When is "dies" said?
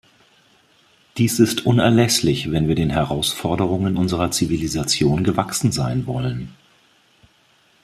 1.17-1.39